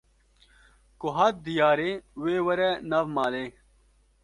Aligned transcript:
Ku 0.99 1.07
hat 1.17 1.35
diyarê, 1.45 1.91
wê 2.21 2.35
were 2.45 2.69
nav 2.89 3.05
malê 3.15 3.45